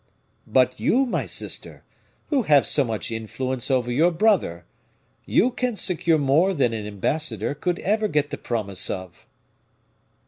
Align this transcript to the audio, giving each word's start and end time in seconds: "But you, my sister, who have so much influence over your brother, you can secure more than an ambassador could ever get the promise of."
"But 0.47 0.79
you, 0.79 1.05
my 1.05 1.27
sister, 1.27 1.83
who 2.29 2.41
have 2.41 2.65
so 2.65 2.83
much 2.83 3.11
influence 3.11 3.69
over 3.69 3.91
your 3.91 4.09
brother, 4.09 4.65
you 5.25 5.51
can 5.51 5.75
secure 5.75 6.17
more 6.17 6.55
than 6.55 6.73
an 6.73 6.87
ambassador 6.87 7.53
could 7.53 7.77
ever 7.77 8.07
get 8.07 8.31
the 8.31 8.37
promise 8.39 8.89
of." 8.89 9.27